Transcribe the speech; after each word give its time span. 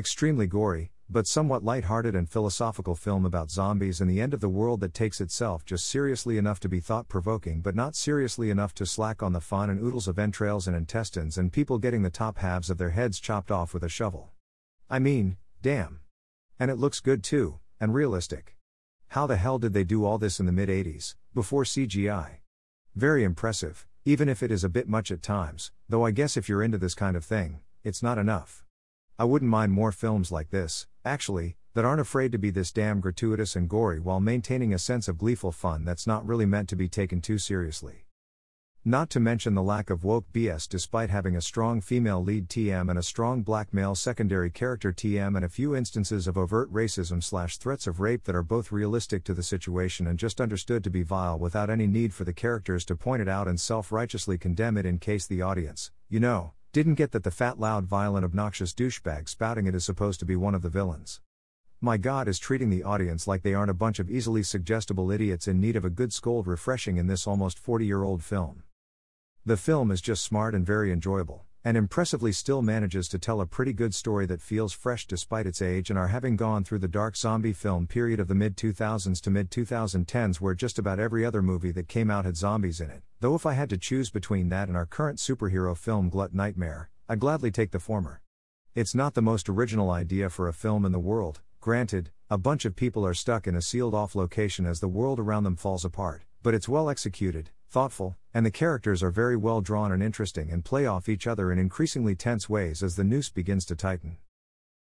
Extremely 0.00 0.46
gory, 0.46 0.92
but 1.10 1.26
somewhat 1.26 1.62
light-hearted 1.62 2.14
and 2.14 2.26
philosophical 2.26 2.94
film 2.94 3.26
about 3.26 3.50
zombies 3.50 4.00
and 4.00 4.08
the 4.10 4.18
end 4.18 4.32
of 4.32 4.40
the 4.40 4.48
world 4.48 4.80
that 4.80 4.94
takes 4.94 5.20
itself 5.20 5.62
just 5.62 5.84
seriously 5.84 6.38
enough 6.38 6.58
to 6.58 6.70
be 6.70 6.80
thought-provoking 6.80 7.60
but 7.60 7.74
not 7.74 7.94
seriously 7.94 8.48
enough 8.48 8.72
to 8.72 8.86
slack 8.86 9.22
on 9.22 9.34
the 9.34 9.42
fun 9.42 9.68
and 9.68 9.78
oodles 9.78 10.08
of 10.08 10.18
entrails 10.18 10.66
and 10.66 10.74
intestines 10.74 11.36
and 11.36 11.52
people 11.52 11.76
getting 11.76 12.00
the 12.00 12.08
top 12.08 12.38
halves 12.38 12.70
of 12.70 12.78
their 12.78 12.92
heads 12.92 13.20
chopped 13.20 13.50
off 13.50 13.74
with 13.74 13.84
a 13.84 13.90
shovel. 13.90 14.30
I 14.88 15.00
mean, 15.00 15.36
damn. 15.60 16.00
And 16.58 16.70
it 16.70 16.78
looks 16.78 17.00
good 17.00 17.22
too, 17.22 17.58
and 17.78 17.92
realistic. 17.92 18.56
How 19.08 19.26
the 19.26 19.36
hell 19.36 19.58
did 19.58 19.74
they 19.74 19.84
do 19.84 20.06
all 20.06 20.16
this 20.16 20.40
in 20.40 20.46
the 20.46 20.50
mid 20.50 20.70
80s, 20.70 21.14
before 21.34 21.64
CGI? 21.64 22.36
Very 22.96 23.22
impressive, 23.22 23.86
even 24.06 24.30
if 24.30 24.42
it 24.42 24.50
is 24.50 24.64
a 24.64 24.70
bit 24.70 24.88
much 24.88 25.10
at 25.10 25.20
times, 25.20 25.72
though 25.90 26.06
I 26.06 26.10
guess 26.10 26.38
if 26.38 26.48
you're 26.48 26.62
into 26.62 26.78
this 26.78 26.94
kind 26.94 27.18
of 27.18 27.24
thing, 27.26 27.60
it's 27.84 28.02
not 28.02 28.16
enough. 28.16 28.64
I 29.20 29.24
wouldn't 29.24 29.50
mind 29.50 29.72
more 29.72 29.92
films 29.92 30.32
like 30.32 30.48
this, 30.48 30.86
actually, 31.04 31.58
that 31.74 31.84
aren't 31.84 32.00
afraid 32.00 32.32
to 32.32 32.38
be 32.38 32.48
this 32.48 32.72
damn 32.72 33.00
gratuitous 33.00 33.54
and 33.54 33.68
gory 33.68 34.00
while 34.00 34.18
maintaining 34.18 34.72
a 34.72 34.78
sense 34.78 35.08
of 35.08 35.18
gleeful 35.18 35.52
fun 35.52 35.84
that's 35.84 36.06
not 36.06 36.26
really 36.26 36.46
meant 36.46 36.70
to 36.70 36.74
be 36.74 36.88
taken 36.88 37.20
too 37.20 37.36
seriously. 37.36 38.06
Not 38.82 39.10
to 39.10 39.20
mention 39.20 39.52
the 39.52 39.62
lack 39.62 39.90
of 39.90 40.04
woke 40.04 40.24
BS 40.32 40.66
despite 40.66 41.10
having 41.10 41.36
a 41.36 41.42
strong 41.42 41.82
female 41.82 42.24
lead 42.24 42.48
TM 42.48 42.88
and 42.88 42.98
a 42.98 43.02
strong 43.02 43.42
black 43.42 43.74
male 43.74 43.94
secondary 43.94 44.48
character 44.48 44.90
TM 44.90 45.36
and 45.36 45.44
a 45.44 45.50
few 45.50 45.76
instances 45.76 46.26
of 46.26 46.38
overt 46.38 46.72
racism 46.72 47.22
slash 47.22 47.58
threats 47.58 47.86
of 47.86 48.00
rape 48.00 48.24
that 48.24 48.34
are 48.34 48.42
both 48.42 48.72
realistic 48.72 49.22
to 49.24 49.34
the 49.34 49.42
situation 49.42 50.06
and 50.06 50.18
just 50.18 50.40
understood 50.40 50.82
to 50.82 50.88
be 50.88 51.02
vile 51.02 51.38
without 51.38 51.68
any 51.68 51.86
need 51.86 52.14
for 52.14 52.24
the 52.24 52.32
characters 52.32 52.86
to 52.86 52.96
point 52.96 53.20
it 53.20 53.28
out 53.28 53.46
and 53.46 53.60
self 53.60 53.92
righteously 53.92 54.38
condemn 54.38 54.78
it 54.78 54.86
in 54.86 54.98
case 54.98 55.26
the 55.26 55.42
audience, 55.42 55.90
you 56.08 56.20
know, 56.20 56.54
didn't 56.72 56.94
get 56.94 57.10
that 57.10 57.24
the 57.24 57.32
fat, 57.32 57.58
loud, 57.58 57.86
violent, 57.86 58.24
obnoxious 58.24 58.72
douchebag 58.72 59.28
spouting 59.28 59.66
it 59.66 59.74
is 59.74 59.84
supposed 59.84 60.20
to 60.20 60.26
be 60.26 60.36
one 60.36 60.54
of 60.54 60.62
the 60.62 60.68
villains. 60.68 61.20
My 61.80 61.96
God 61.96 62.28
is 62.28 62.38
treating 62.38 62.70
the 62.70 62.84
audience 62.84 63.26
like 63.26 63.42
they 63.42 63.54
aren't 63.54 63.72
a 63.72 63.74
bunch 63.74 63.98
of 63.98 64.08
easily 64.08 64.44
suggestible 64.44 65.10
idiots 65.10 65.48
in 65.48 65.60
need 65.60 65.74
of 65.74 65.84
a 65.84 65.90
good 65.90 66.12
scold 66.12 66.46
refreshing 66.46 66.96
in 66.96 67.08
this 67.08 67.26
almost 67.26 67.58
40 67.58 67.86
year 67.86 68.04
old 68.04 68.22
film. 68.22 68.62
The 69.44 69.56
film 69.56 69.90
is 69.90 70.00
just 70.00 70.22
smart 70.22 70.54
and 70.54 70.64
very 70.64 70.92
enjoyable, 70.92 71.44
and 71.64 71.76
impressively 71.76 72.32
still 72.32 72.62
manages 72.62 73.08
to 73.08 73.18
tell 73.18 73.40
a 73.40 73.46
pretty 73.46 73.72
good 73.72 73.94
story 73.94 74.26
that 74.26 74.40
feels 74.40 74.72
fresh 74.72 75.06
despite 75.06 75.46
its 75.46 75.60
age 75.60 75.90
and 75.90 75.98
are 75.98 76.08
having 76.08 76.36
gone 76.36 76.64
through 76.64 76.78
the 76.78 76.88
dark 76.88 77.16
zombie 77.16 77.52
film 77.52 77.86
period 77.86 78.18
of 78.18 78.28
the 78.28 78.34
mid 78.34 78.56
2000s 78.56 79.20
to 79.20 79.30
mid 79.30 79.50
2010s 79.50 80.40
where 80.40 80.54
just 80.54 80.78
about 80.78 80.98
every 80.98 81.24
other 81.24 81.42
movie 81.42 81.72
that 81.72 81.88
came 81.88 82.10
out 82.10 82.24
had 82.24 82.36
zombies 82.36 82.80
in 82.80 82.90
it. 82.90 83.02
Though 83.20 83.34
if 83.34 83.44
I 83.44 83.52
had 83.52 83.68
to 83.70 83.78
choose 83.78 84.10
between 84.10 84.48
that 84.48 84.68
and 84.68 84.76
our 84.76 84.86
current 84.86 85.18
superhero 85.18 85.76
film 85.76 86.08
Glut 86.08 86.32
Nightmare, 86.32 86.90
I'd 87.08 87.20
gladly 87.20 87.50
take 87.50 87.72
the 87.72 87.80
former. 87.80 88.22
It's 88.74 88.94
not 88.94 89.14
the 89.14 89.22
most 89.22 89.48
original 89.48 89.90
idea 89.90 90.30
for 90.30 90.48
a 90.48 90.54
film 90.54 90.84
in 90.84 90.92
the 90.92 90.98
world, 90.98 91.40
granted, 91.60 92.10
a 92.30 92.38
bunch 92.38 92.64
of 92.64 92.76
people 92.76 93.04
are 93.04 93.14
stuck 93.14 93.46
in 93.46 93.56
a 93.56 93.60
sealed 93.60 93.94
off 93.94 94.14
location 94.14 94.64
as 94.64 94.80
the 94.80 94.88
world 94.88 95.18
around 95.18 95.42
them 95.42 95.56
falls 95.56 95.84
apart, 95.84 96.22
but 96.42 96.54
it's 96.54 96.68
well 96.68 96.88
executed, 96.88 97.50
thoughtful, 97.70 98.16
and 98.34 98.44
the 98.44 98.50
characters 98.50 99.02
are 99.02 99.10
very 99.10 99.36
well 99.36 99.60
drawn 99.60 99.92
and 99.92 100.02
interesting 100.02 100.50
and 100.50 100.64
play 100.64 100.86
off 100.86 101.08
each 101.08 101.26
other 101.26 101.52
in 101.52 101.58
increasingly 101.58 102.16
tense 102.16 102.48
ways 102.48 102.82
as 102.82 102.96
the 102.96 103.04
noose 103.04 103.30
begins 103.30 103.64
to 103.64 103.76
tighten. 103.76 104.16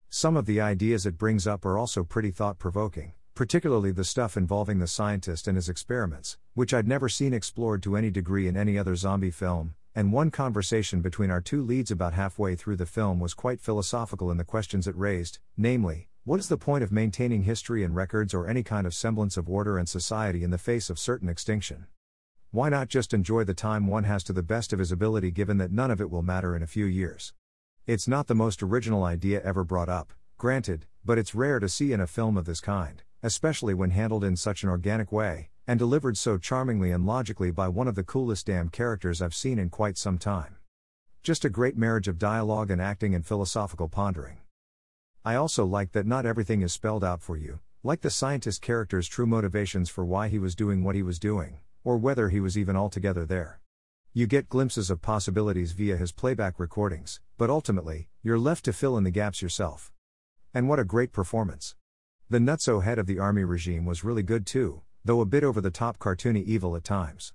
Some 0.10 0.38
of 0.38 0.46
the 0.46 0.62
ideas 0.62 1.06
it 1.06 1.18
brings 1.18 1.46
up 1.46 1.66
are 1.66 1.78
also 1.78 2.04
pretty 2.04 2.32
thought 2.32 2.58
provoking, 2.58 3.14
particularly 3.36 3.92
the 3.92 4.04
stuff 4.04 4.38
involving 4.38 4.80
the 4.80 4.88
scientist 4.88 5.48
and 5.48 5.58
his 5.58 5.70
experiments, 5.70 6.38
which 6.54 6.74
I'd 6.74 6.88
never 6.88 7.10
seen 7.10 7.34
explored 7.34 7.84
to 7.84 7.96
any 7.96 8.10
degree 8.10 8.48
in 8.48 8.58
any 8.58 8.78
other 8.78 8.96
zombie 8.96 9.30
film, 9.30 9.76
and 9.94 10.14
one 10.14 10.32
conversation 10.32 11.02
between 11.02 11.30
our 11.30 11.42
two 11.42 11.62
leads 11.62 11.92
about 11.92 12.14
halfway 12.14 12.56
through 12.56 12.78
the 12.78 12.86
film 12.86 13.20
was 13.20 13.34
quite 13.34 13.60
philosophical 13.60 14.32
in 14.32 14.38
the 14.38 14.44
questions 14.46 14.88
it 14.88 14.96
raised, 14.96 15.40
namely, 15.58 16.08
what 16.24 16.40
is 16.40 16.48
the 16.48 16.58
point 16.58 16.84
of 16.84 16.92
maintaining 16.92 17.44
history 17.44 17.84
and 17.84 17.96
records 17.96 18.34
or 18.34 18.48
any 18.48 18.64
kind 18.64 18.88
of 18.88 18.94
semblance 18.94 19.36
of 19.36 19.50
order 19.50 19.78
and 19.78 19.90
society 19.90 20.44
in 20.44 20.52
the 20.52 20.58
face 20.58 20.90
of 20.90 20.98
certain 20.98 21.28
extinction? 21.28 21.88
Why 22.52 22.68
not 22.70 22.88
just 22.88 23.14
enjoy 23.14 23.44
the 23.44 23.54
time 23.54 23.86
one 23.86 24.06
has 24.06 24.24
to 24.24 24.34
the 24.34 24.42
best 24.42 24.74
of 24.74 24.80
his 24.80 24.92
ability 24.92 25.30
given 25.30 25.60
that 25.60 25.72
none 25.72 25.92
of 25.92 26.02
it 26.02 26.10
will 26.10 26.24
matter 26.24 26.56
in 26.56 26.64
a 26.64 26.68
few 26.68 26.86
years? 26.86 27.32
It's 27.86 28.08
not 28.08 28.26
the 28.26 28.34
most 28.34 28.64
original 28.64 29.04
idea 29.04 29.40
ever 29.44 29.64
brought 29.64 29.88
up, 29.88 30.14
granted, 30.40 30.88
but 31.06 31.20
it's 31.20 31.36
rare 31.36 31.60
to 31.60 31.70
see 31.70 31.94
in 31.94 32.00
a 32.00 32.08
film 32.08 32.38
of 32.38 32.46
this 32.46 32.60
kind, 32.60 33.04
especially 33.22 33.76
when 33.76 33.92
handled 33.92 34.24
in 34.24 34.36
such 34.36 34.64
an 34.64 34.70
organic 34.70 35.12
way, 35.12 35.50
and 35.68 35.78
delivered 35.78 36.18
so 36.18 36.40
charmingly 36.40 36.90
and 36.90 37.06
logically 37.06 37.52
by 37.52 37.68
one 37.68 37.88
of 37.88 37.94
the 37.94 38.04
coolest 38.04 38.48
damn 38.48 38.70
characters 38.70 39.22
I've 39.22 39.36
seen 39.36 39.60
in 39.60 39.70
quite 39.70 39.96
some 39.96 40.18
time. 40.18 40.56
Just 41.22 41.46
a 41.46 41.52
great 41.52 41.78
marriage 41.78 42.08
of 42.08 42.18
dialogue 42.18 42.72
and 42.72 42.82
acting 42.82 43.14
and 43.14 43.24
philosophical 43.24 43.90
pondering. 43.90 44.38
I 45.24 45.36
also 45.36 45.66
like 45.66 45.92
that 45.92 46.08
not 46.08 46.26
everything 46.26 46.64
is 46.64 46.74
spelled 46.74 47.04
out 47.04 47.22
for 47.22 47.38
you, 47.38 47.60
like 47.84 48.02
the 48.02 48.10
scientist 48.10 48.64
character's 48.64 49.08
true 49.08 49.28
motivations 49.28 49.88
for 49.92 50.04
why 50.04 50.30
he 50.30 50.40
was 50.40 50.56
doing 50.56 50.84
what 50.84 50.96
he 50.96 51.04
was 51.04 51.20
doing 51.20 51.60
or 51.84 51.98
whether 51.98 52.30
he 52.30 52.40
was 52.40 52.58
even 52.58 52.76
altogether 52.76 53.26
there. 53.26 53.62
You 54.14 54.28
get 54.28 54.50
glimpses 54.50 54.90
of 54.90 55.02
possibilities 55.02 55.72
via 55.72 55.96
his 55.96 56.12
playback 56.12 56.60
recordings, 56.60 57.22
but 57.38 57.50
ultimately, 57.50 58.10
you're 58.24 58.40
left 58.40 58.66
to 58.66 58.74
fill 58.74 58.98
in 58.98 59.04
the 59.04 59.12
gaps 59.12 59.42
yourself. 59.42 59.92
And 60.54 60.68
what 60.68 60.80
a 60.80 60.84
great 60.84 61.12
performance! 61.12 61.76
The 62.30 62.40
nutso 62.40 62.84
head 62.84 63.00
of 63.00 63.08
the 63.08 63.20
army 63.20 63.44
regime 63.44 63.86
was 63.86 64.04
really 64.04 64.24
good 64.24 64.46
too, 64.46 64.82
though 65.06 65.22
a 65.22 65.26
bit 65.26 65.44
over 65.44 65.62
the 65.62 65.72
top 65.72 66.00
cartoony 66.00 66.44
evil 66.44 66.76
at 66.76 66.84
times. 66.84 67.34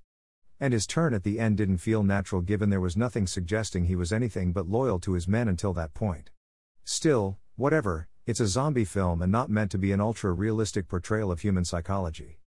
And 0.61 0.73
his 0.73 0.87
turn 0.87 1.15
at 1.15 1.25
the 1.25 1.41
end 1.41 1.57
didn't 1.57 1.79
feel 1.79 2.03
natural 2.03 2.43
given 2.43 2.71
there 2.71 2.81
was 2.81 2.97
nothing 2.97 3.27
suggesting 3.27 3.85
he 3.85 3.97
was 3.97 4.13
anything 4.13 4.53
but 4.53 4.69
loyal 4.69 4.99
to 5.01 5.13
his 5.13 5.29
men 5.29 5.49
until 5.49 5.73
that 5.75 5.95
point. 5.95 6.31
Still, 6.85 7.39
whatever, 7.57 8.09
it's 8.27 8.41
a 8.41 8.47
zombie 8.47 8.85
film 8.85 9.21
and 9.21 9.31
not 9.31 9.51
meant 9.51 9.71
to 9.73 9.79
be 9.79 9.93
an 9.93 10.01
ultra 10.01 10.33
realistic 10.33 10.89
portrayal 10.89 11.31
of 11.31 11.41
human 11.41 11.65
psychology. 11.65 12.39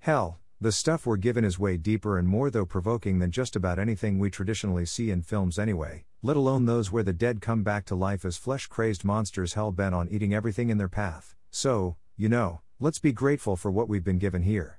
Hell, 0.00 0.40
the 0.62 0.70
stuff 0.70 1.06
we're 1.06 1.16
given 1.16 1.44
is 1.44 1.58
way 1.58 1.76
deeper 1.76 2.16
and 2.16 2.28
more 2.28 2.48
though 2.48 2.64
provoking 2.64 3.18
than 3.18 3.32
just 3.32 3.56
about 3.56 3.80
anything 3.80 4.20
we 4.20 4.30
traditionally 4.30 4.86
see 4.86 5.10
in 5.10 5.20
films 5.20 5.58
anyway, 5.58 6.04
let 6.22 6.36
alone 6.36 6.66
those 6.66 6.92
where 6.92 7.02
the 7.02 7.12
dead 7.12 7.40
come 7.40 7.64
back 7.64 7.84
to 7.84 7.96
life 7.96 8.24
as 8.24 8.36
flesh 8.36 8.68
crazed 8.68 9.04
monsters 9.04 9.54
hell 9.54 9.72
bent 9.72 9.92
on 9.92 10.08
eating 10.08 10.32
everything 10.32 10.70
in 10.70 10.78
their 10.78 10.88
path. 10.88 11.34
So, 11.50 11.96
you 12.16 12.28
know, 12.28 12.60
let's 12.78 13.00
be 13.00 13.10
grateful 13.10 13.56
for 13.56 13.72
what 13.72 13.88
we've 13.88 14.04
been 14.04 14.20
given 14.20 14.42
here. 14.42 14.78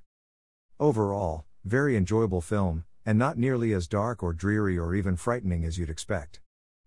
Overall, 0.79 1.43
very 1.65 1.97
enjoyable 1.97 2.39
film, 2.39 2.85
and 3.05 3.19
not 3.19 3.37
nearly 3.37 3.73
as 3.73 3.85
dark 3.85 4.23
or 4.23 4.31
dreary 4.31 4.77
or 4.77 4.95
even 4.95 5.17
frightening 5.17 5.65
as 5.65 5.77
you'd 5.77 5.89
expect. 5.89 6.39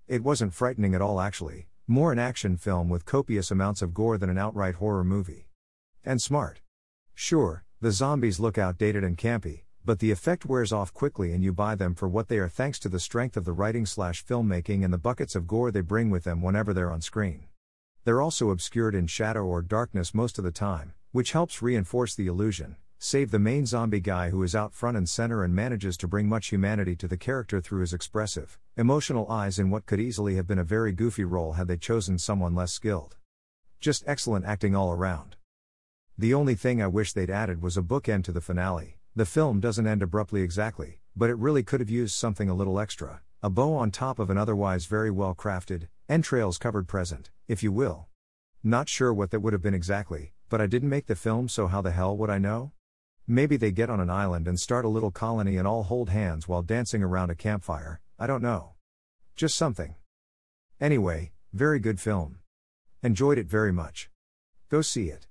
It 0.08 0.24
wasn't 0.24 0.54
frightening 0.54 0.94
at 0.94 1.02
all 1.02 1.20
actually, 1.20 1.68
more 1.86 2.12
an 2.12 2.18
action 2.18 2.56
film 2.56 2.88
with 2.88 3.04
copious 3.04 3.50
amounts 3.50 3.82
of 3.82 3.92
gore 3.92 4.16
than 4.16 4.30
an 4.30 4.38
outright 4.38 4.76
horror 4.76 5.04
movie. 5.04 5.48
And 6.02 6.22
smart. 6.22 6.62
Sure, 7.12 7.65
the 7.82 7.92
zombies 7.92 8.40
look 8.40 8.56
outdated 8.56 9.04
and 9.04 9.18
campy, 9.18 9.64
but 9.84 9.98
the 9.98 10.10
effect 10.10 10.46
wears 10.46 10.72
off 10.72 10.94
quickly 10.94 11.32
and 11.32 11.44
you 11.44 11.52
buy 11.52 11.74
them 11.74 11.94
for 11.94 12.08
what 12.08 12.28
they 12.28 12.38
are 12.38 12.48
thanks 12.48 12.78
to 12.78 12.88
the 12.88 12.98
strength 12.98 13.36
of 13.36 13.44
the 13.44 13.52
writing 13.52 13.84
slash 13.84 14.24
filmmaking 14.24 14.82
and 14.82 14.94
the 14.94 14.98
buckets 14.98 15.34
of 15.34 15.46
gore 15.46 15.70
they 15.70 15.82
bring 15.82 16.08
with 16.08 16.24
them 16.24 16.40
whenever 16.40 16.72
they're 16.72 16.90
on 16.90 17.02
screen. 17.02 17.48
They're 18.04 18.22
also 18.22 18.48
obscured 18.48 18.94
in 18.94 19.06
shadow 19.06 19.44
or 19.44 19.60
darkness 19.60 20.14
most 20.14 20.38
of 20.38 20.44
the 20.44 20.50
time, 20.50 20.94
which 21.12 21.32
helps 21.32 21.60
reinforce 21.60 22.14
the 22.14 22.28
illusion, 22.28 22.76
save 22.98 23.30
the 23.30 23.38
main 23.38 23.66
zombie 23.66 24.00
guy 24.00 24.30
who 24.30 24.42
is 24.42 24.54
out 24.54 24.72
front 24.72 24.96
and 24.96 25.06
center 25.06 25.44
and 25.44 25.54
manages 25.54 25.98
to 25.98 26.08
bring 26.08 26.30
much 26.30 26.46
humanity 26.46 26.96
to 26.96 27.06
the 27.06 27.18
character 27.18 27.60
through 27.60 27.82
his 27.82 27.92
expressive, 27.92 28.58
emotional 28.78 29.30
eyes 29.30 29.58
in 29.58 29.68
what 29.68 29.84
could 29.84 30.00
easily 30.00 30.36
have 30.36 30.46
been 30.46 30.58
a 30.58 30.64
very 30.64 30.92
goofy 30.92 31.24
role 31.24 31.52
had 31.52 31.68
they 31.68 31.76
chosen 31.76 32.18
someone 32.18 32.54
less 32.54 32.72
skilled. 32.72 33.16
Just 33.80 34.02
excellent 34.06 34.46
acting 34.46 34.74
all 34.74 34.92
around. 34.92 35.36
The 36.18 36.32
only 36.32 36.54
thing 36.54 36.80
I 36.80 36.86
wish 36.86 37.12
they'd 37.12 37.28
added 37.28 37.60
was 37.60 37.76
a 37.76 37.82
bookend 37.82 38.24
to 38.24 38.32
the 38.32 38.40
finale. 38.40 38.98
The 39.14 39.26
film 39.26 39.60
doesn't 39.60 39.86
end 39.86 40.02
abruptly 40.02 40.40
exactly, 40.40 40.98
but 41.14 41.28
it 41.28 41.36
really 41.36 41.62
could 41.62 41.80
have 41.80 41.90
used 41.90 42.14
something 42.14 42.48
a 42.48 42.54
little 42.54 42.80
extra 42.80 43.20
a 43.42 43.50
bow 43.50 43.74
on 43.74 43.90
top 43.90 44.18
of 44.18 44.28
an 44.30 44.38
otherwise 44.38 44.86
very 44.86 45.10
well 45.10 45.34
crafted, 45.34 45.88
entrails 46.08 46.58
covered 46.58 46.88
present, 46.88 47.30
if 47.46 47.62
you 47.62 47.70
will. 47.70 48.06
Not 48.64 48.88
sure 48.88 49.14
what 49.14 49.30
that 49.30 49.40
would 49.40 49.52
have 49.52 49.62
been 49.62 49.74
exactly, 49.74 50.32
but 50.48 50.60
I 50.60 50.66
didn't 50.66 50.88
make 50.88 51.06
the 51.06 51.14
film 51.14 51.48
so 51.48 51.68
how 51.68 51.80
the 51.80 51.92
hell 51.92 52.16
would 52.16 52.30
I 52.30 52.38
know? 52.38 52.72
Maybe 53.26 53.56
they 53.56 53.70
get 53.70 53.90
on 53.90 54.00
an 54.00 54.10
island 54.10 54.48
and 54.48 54.58
start 54.58 54.84
a 54.84 54.88
little 54.88 55.10
colony 55.10 55.58
and 55.58 55.68
all 55.68 55.84
hold 55.84 56.08
hands 56.10 56.48
while 56.48 56.62
dancing 56.62 57.02
around 57.02 57.30
a 57.30 57.36
campfire, 57.36 58.00
I 58.18 58.26
don't 58.26 58.42
know. 58.42 58.72
Just 59.36 59.56
something. 59.56 59.94
Anyway, 60.80 61.30
very 61.52 61.78
good 61.78 62.00
film. 62.00 62.38
Enjoyed 63.02 63.38
it 63.38 63.46
very 63.46 63.72
much. 63.72 64.10
Go 64.70 64.80
see 64.80 65.10
it. 65.10 65.24